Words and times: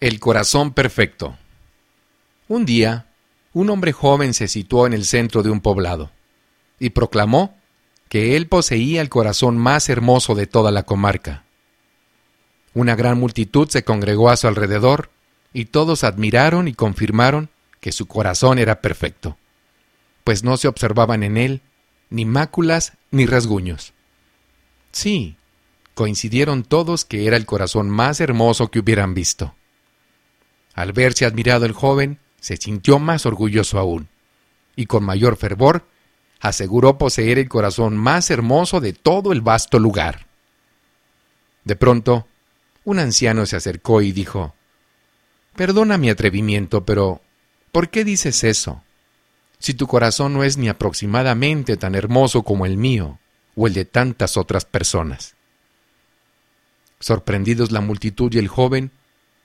El 0.00 0.18
corazón 0.18 0.72
perfecto. 0.72 1.36
Un 2.48 2.64
día, 2.64 3.08
un 3.52 3.68
hombre 3.68 3.92
joven 3.92 4.32
se 4.32 4.48
situó 4.48 4.86
en 4.86 4.94
el 4.94 5.04
centro 5.04 5.42
de 5.42 5.50
un 5.50 5.60
poblado 5.60 6.10
y 6.78 6.90
proclamó 6.90 7.58
que 8.08 8.34
él 8.34 8.46
poseía 8.46 9.02
el 9.02 9.10
corazón 9.10 9.58
más 9.58 9.90
hermoso 9.90 10.34
de 10.34 10.46
toda 10.46 10.70
la 10.70 10.84
comarca. 10.84 11.44
Una 12.72 12.96
gran 12.96 13.18
multitud 13.18 13.68
se 13.68 13.84
congregó 13.84 14.30
a 14.30 14.38
su 14.38 14.48
alrededor 14.48 15.10
y 15.52 15.66
todos 15.66 16.02
admiraron 16.02 16.66
y 16.66 16.72
confirmaron 16.72 17.50
que 17.80 17.92
su 17.92 18.06
corazón 18.06 18.58
era 18.58 18.80
perfecto, 18.80 19.36
pues 20.24 20.42
no 20.44 20.56
se 20.56 20.68
observaban 20.68 21.22
en 21.22 21.36
él 21.36 21.60
ni 22.08 22.24
máculas 22.24 22.94
ni 23.10 23.26
rasguños. 23.26 23.92
Sí, 24.92 25.36
coincidieron 25.94 26.62
todos 26.62 27.04
que 27.04 27.26
era 27.26 27.36
el 27.36 27.44
corazón 27.44 27.90
más 27.90 28.22
hermoso 28.22 28.70
que 28.70 28.78
hubieran 28.78 29.12
visto. 29.12 29.54
Al 30.74 30.92
verse 30.92 31.24
admirado 31.24 31.66
el 31.66 31.72
joven, 31.72 32.18
se 32.40 32.56
sintió 32.56 32.98
más 32.98 33.26
orgulloso 33.26 33.78
aún, 33.78 34.08
y 34.76 34.86
con 34.86 35.04
mayor 35.04 35.36
fervor 35.36 35.84
aseguró 36.40 36.96
poseer 36.96 37.38
el 37.38 37.48
corazón 37.48 37.96
más 37.96 38.30
hermoso 38.30 38.80
de 38.80 38.92
todo 38.92 39.32
el 39.32 39.42
vasto 39.42 39.78
lugar. 39.78 40.26
De 41.64 41.76
pronto, 41.76 42.26
un 42.84 42.98
anciano 42.98 43.44
se 43.44 43.56
acercó 43.56 44.00
y 44.00 44.12
dijo, 44.12 44.54
Perdona 45.54 45.98
mi 45.98 46.08
atrevimiento, 46.08 46.84
pero 46.84 47.20
¿por 47.72 47.90
qué 47.90 48.04
dices 48.04 48.44
eso? 48.44 48.82
Si 49.58 49.74
tu 49.74 49.86
corazón 49.86 50.32
no 50.32 50.42
es 50.42 50.56
ni 50.56 50.68
aproximadamente 50.68 51.76
tan 51.76 51.94
hermoso 51.94 52.42
como 52.42 52.64
el 52.64 52.78
mío 52.78 53.18
o 53.54 53.66
el 53.66 53.74
de 53.74 53.84
tantas 53.84 54.38
otras 54.38 54.64
personas. 54.64 55.34
Sorprendidos 56.98 57.70
la 57.70 57.82
multitud 57.82 58.32
y 58.32 58.38
el 58.38 58.48
joven, 58.48 58.90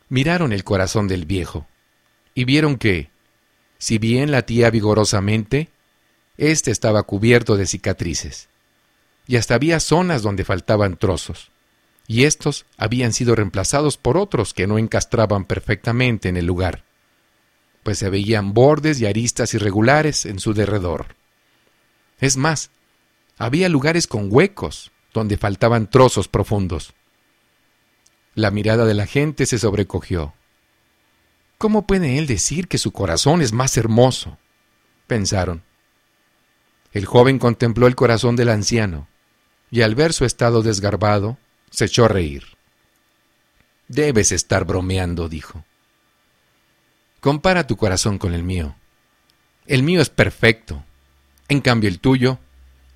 miraron 0.09 0.53
el 0.53 0.63
corazón 0.63 1.07
del 1.07 1.25
viejo 1.25 1.67
y 2.33 2.45
vieron 2.45 2.77
que, 2.77 3.09
si 3.77 3.97
bien 3.97 4.31
latía 4.31 4.69
vigorosamente, 4.69 5.69
éste 6.37 6.71
estaba 6.71 7.03
cubierto 7.03 7.55
de 7.55 7.65
cicatrices, 7.65 8.49
y 9.27 9.37
hasta 9.37 9.55
había 9.55 9.79
zonas 9.79 10.21
donde 10.21 10.43
faltaban 10.43 10.97
trozos, 10.97 11.51
y 12.07 12.25
estos 12.25 12.65
habían 12.77 13.13
sido 13.13 13.35
reemplazados 13.35 13.97
por 13.97 14.17
otros 14.17 14.53
que 14.53 14.67
no 14.67 14.77
encastraban 14.77 15.45
perfectamente 15.45 16.29
en 16.29 16.37
el 16.37 16.45
lugar, 16.45 16.83
pues 17.83 17.99
se 17.99 18.09
veían 18.09 18.53
bordes 18.53 18.99
y 18.99 19.05
aristas 19.05 19.53
irregulares 19.53 20.25
en 20.25 20.39
su 20.39 20.53
derredor. 20.53 21.15
Es 22.19 22.37
más, 22.37 22.71
había 23.37 23.69
lugares 23.69 24.07
con 24.07 24.27
huecos 24.31 24.91
donde 25.13 25.37
faltaban 25.37 25.89
trozos 25.89 26.27
profundos. 26.27 26.93
La 28.35 28.51
mirada 28.51 28.85
de 28.85 28.93
la 28.93 29.07
gente 29.07 29.45
se 29.45 29.57
sobrecogió. 29.57 30.33
¿Cómo 31.57 31.87
puede 31.87 32.17
él 32.17 32.27
decir 32.27 32.67
que 32.67 32.77
su 32.77 32.91
corazón 32.91 33.41
es 33.41 33.53
más 33.53 33.77
hermoso? 33.77 34.37
pensaron. 35.07 35.63
El 36.91 37.05
joven 37.05 37.39
contempló 37.39 37.87
el 37.87 37.95
corazón 37.95 38.35
del 38.35 38.49
anciano, 38.49 39.07
y 39.71 39.81
al 39.81 39.95
ver 39.95 40.11
su 40.11 40.25
estado 40.25 40.61
desgarbado, 40.63 41.37
se 41.69 41.85
echó 41.85 42.05
a 42.05 42.09
reír. 42.09 42.43
Debes 43.87 44.31
estar 44.31 44.65
bromeando, 44.65 45.29
dijo. 45.29 45.63
Compara 47.21 47.67
tu 47.67 47.77
corazón 47.77 48.17
con 48.17 48.33
el 48.33 48.43
mío. 48.43 48.75
El 49.65 49.83
mío 49.83 50.01
es 50.01 50.09
perfecto. 50.09 50.83
En 51.47 51.61
cambio 51.61 51.89
el 51.89 51.99
tuyo 51.99 52.39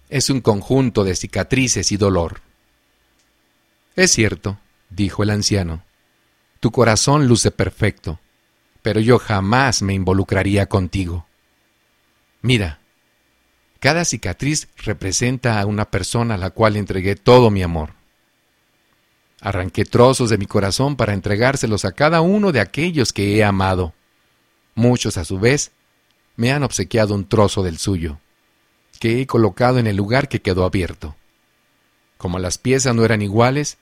es 0.09 0.29
un 0.29 0.41
conjunto 0.41 1.03
de 1.03 1.15
cicatrices 1.15 1.91
y 1.91 1.97
dolor. 1.97 2.41
Es 3.95 4.11
cierto, 4.11 4.59
dijo 4.89 5.23
el 5.23 5.29
anciano, 5.29 5.83
tu 6.59 6.71
corazón 6.71 7.27
luce 7.27 7.51
perfecto, 7.51 8.19
pero 8.81 8.99
yo 8.99 9.19
jamás 9.19 9.81
me 9.81 9.93
involucraría 9.93 10.67
contigo. 10.67 11.25
Mira, 12.41 12.79
cada 13.79 14.03
cicatriz 14.03 14.67
representa 14.77 15.59
a 15.59 15.65
una 15.65 15.85
persona 15.89 16.35
a 16.35 16.37
la 16.37 16.49
cual 16.49 16.75
entregué 16.75 17.15
todo 17.15 17.49
mi 17.49 17.63
amor. 17.63 17.93
Arranqué 19.41 19.85
trozos 19.85 20.29
de 20.29 20.37
mi 20.37 20.47
corazón 20.47 20.97
para 20.97 21.13
entregárselos 21.13 21.85
a 21.85 21.93
cada 21.93 22.19
uno 22.19 22.51
de 22.51 22.59
aquellos 22.59 23.13
que 23.13 23.37
he 23.37 23.43
amado. 23.43 23.93
Muchos, 24.75 25.17
a 25.17 25.23
su 25.23 25.39
vez, 25.39 25.71
me 26.35 26.51
han 26.51 26.63
obsequiado 26.63 27.15
un 27.15 27.25
trozo 27.25 27.63
del 27.63 27.77
suyo, 27.77 28.19
que 28.99 29.21
he 29.21 29.27
colocado 29.27 29.77
en 29.79 29.87
el 29.87 29.95
lugar 29.95 30.27
que 30.27 30.41
quedó 30.41 30.65
abierto. 30.65 31.15
Como 32.17 32.37
las 32.37 32.57
piezas 32.57 32.93
no 32.93 33.05
eran 33.05 33.21
iguales, 33.21 33.77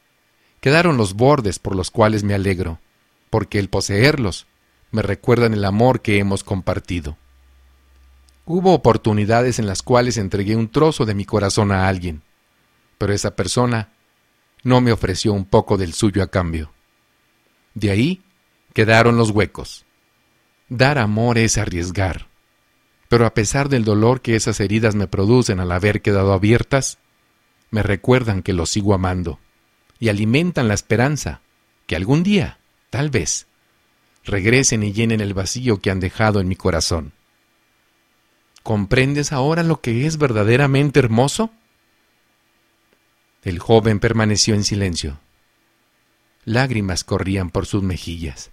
quedaron 0.59 0.97
los 0.97 1.13
bordes 1.13 1.59
por 1.59 1.75
los 1.75 1.91
cuales 1.91 2.23
me 2.23 2.33
alegro, 2.33 2.79
porque 3.29 3.59
el 3.59 3.69
poseerlos 3.69 4.47
me 4.91 5.01
recuerdan 5.01 5.53
el 5.53 5.65
amor 5.65 6.01
que 6.01 6.17
hemos 6.17 6.43
compartido. 6.43 7.17
Hubo 8.45 8.73
oportunidades 8.73 9.59
en 9.59 9.67
las 9.67 9.81
cuales 9.81 10.17
entregué 10.17 10.55
un 10.55 10.69
trozo 10.69 11.05
de 11.05 11.13
mi 11.13 11.25
corazón 11.25 11.71
a 11.71 11.87
alguien, 11.87 12.21
pero 12.97 13.13
esa 13.13 13.35
persona 13.35 13.89
no 14.63 14.81
me 14.81 14.91
ofreció 14.91 15.33
un 15.33 15.45
poco 15.45 15.77
del 15.77 15.93
suyo 15.93 16.23
a 16.23 16.27
cambio. 16.27 16.71
De 17.73 17.91
ahí 17.91 18.21
quedaron 18.73 19.17
los 19.17 19.31
huecos. 19.31 19.85
Dar 20.69 20.97
amor 20.97 21.37
es 21.37 21.57
arriesgar. 21.57 22.27
Pero 23.09 23.25
a 23.25 23.33
pesar 23.33 23.69
del 23.69 23.85
dolor 23.85 24.21
que 24.21 24.35
esas 24.35 24.59
heridas 24.59 24.95
me 24.95 25.07
producen 25.07 25.59
al 25.59 25.71
haber 25.71 26.01
quedado 26.01 26.33
abiertas, 26.33 26.97
me 27.69 27.83
recuerdan 27.83 28.43
que 28.43 28.53
los 28.53 28.69
sigo 28.69 28.93
amando 28.93 29.39
y 29.99 30.09
alimentan 30.09 30.67
la 30.67 30.73
esperanza 30.73 31.41
que 31.85 31.95
algún 31.95 32.23
día, 32.23 32.59
tal 32.89 33.09
vez, 33.09 33.47
regresen 34.23 34.83
y 34.83 34.93
llenen 34.93 35.21
el 35.21 35.33
vacío 35.33 35.79
que 35.79 35.89
han 35.89 35.99
dejado 35.99 36.39
en 36.39 36.47
mi 36.47 36.55
corazón. 36.55 37.13
¿Comprendes 38.63 39.31
ahora 39.31 39.63
lo 39.63 39.79
que 39.79 40.05
es 40.05 40.17
verdaderamente 40.17 40.99
hermoso? 40.99 41.51
El 43.43 43.59
joven 43.59 43.99
permaneció 43.99 44.55
en 44.55 44.65
silencio. 44.65 45.19
Lágrimas 46.43 47.03
corrían 47.03 47.49
por 47.49 47.65
sus 47.65 47.81
mejillas. 47.81 48.51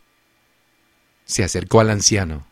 Se 1.24 1.42
acercó 1.42 1.80
al 1.80 1.90
anciano, 1.90 2.46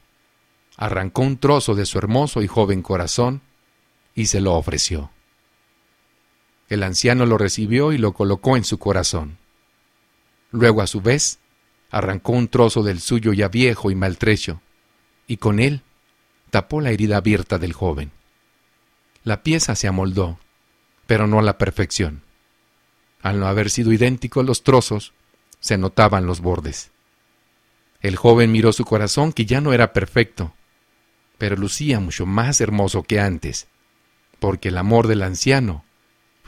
arrancó 0.76 1.22
un 1.22 1.36
trozo 1.36 1.74
de 1.74 1.86
su 1.86 1.98
hermoso 1.98 2.42
y 2.42 2.48
joven 2.48 2.82
corazón 2.82 3.42
y 4.14 4.26
se 4.26 4.40
lo 4.40 4.54
ofreció. 4.54 5.10
El 6.72 6.84
anciano 6.84 7.26
lo 7.26 7.36
recibió 7.36 7.92
y 7.92 7.98
lo 7.98 8.14
colocó 8.14 8.56
en 8.56 8.64
su 8.64 8.78
corazón. 8.78 9.36
Luego, 10.52 10.80
a 10.80 10.86
su 10.86 11.02
vez, 11.02 11.38
arrancó 11.90 12.32
un 12.32 12.48
trozo 12.48 12.82
del 12.82 12.98
suyo 12.98 13.34
ya 13.34 13.48
viejo 13.48 13.90
y 13.90 13.94
maltrecho, 13.94 14.62
y 15.26 15.36
con 15.36 15.60
él 15.60 15.82
tapó 16.48 16.80
la 16.80 16.90
herida 16.90 17.18
abierta 17.18 17.58
del 17.58 17.74
joven. 17.74 18.10
La 19.22 19.42
pieza 19.42 19.74
se 19.74 19.86
amoldó, 19.86 20.38
pero 21.06 21.26
no 21.26 21.40
a 21.40 21.42
la 21.42 21.58
perfección. 21.58 22.22
Al 23.20 23.38
no 23.38 23.48
haber 23.48 23.68
sido 23.68 23.92
idénticos 23.92 24.42
los 24.42 24.62
trozos, 24.62 25.12
se 25.60 25.76
notaban 25.76 26.24
los 26.24 26.40
bordes. 26.40 26.90
El 28.00 28.16
joven 28.16 28.50
miró 28.50 28.72
su 28.72 28.86
corazón 28.86 29.34
que 29.34 29.44
ya 29.44 29.60
no 29.60 29.74
era 29.74 29.92
perfecto, 29.92 30.54
pero 31.36 31.54
lucía 31.54 32.00
mucho 32.00 32.24
más 32.24 32.62
hermoso 32.62 33.02
que 33.02 33.20
antes, 33.20 33.68
porque 34.38 34.70
el 34.70 34.78
amor 34.78 35.06
del 35.06 35.22
anciano 35.22 35.84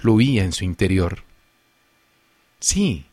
fluía 0.04 0.44
en 0.44 0.53
su 0.53 0.65
interior. 0.65 1.22
Sí, 2.60 3.06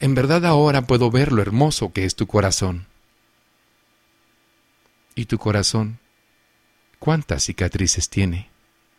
en 0.00 0.14
verdad 0.14 0.46
ahora 0.46 0.86
puedo 0.86 1.10
ver 1.10 1.30
lo 1.30 1.42
hermoso 1.42 1.92
que 1.92 2.06
es 2.06 2.16
tu 2.16 2.26
corazón. 2.26 2.86
¿Y 5.14 5.26
tu 5.26 5.36
corazón 5.36 5.98
cuántas 6.98 7.44
cicatrices 7.44 8.08
tiene? 8.08 8.48